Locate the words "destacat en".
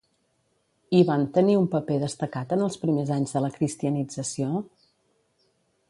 2.05-2.65